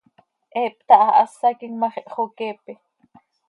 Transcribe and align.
He 0.53 0.61
hptahahásaquim 0.75 1.73
ma 1.79 1.87
x, 1.93 1.95
ihxoqueepe. 2.01 2.73